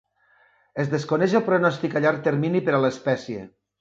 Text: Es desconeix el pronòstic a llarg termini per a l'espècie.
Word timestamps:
Es 0.83 0.87
desconeix 0.93 1.35
el 1.39 1.45
pronòstic 1.49 1.93
a 1.93 2.01
llarg 2.07 2.25
termini 2.29 2.63
per 2.71 2.75
a 2.79 2.81
l'espècie. 2.87 3.45